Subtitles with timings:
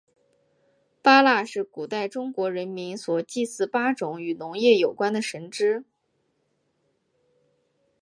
[1.03, 5.85] 八蜡是古代中国人民所祭祀八种与农业有关的神只。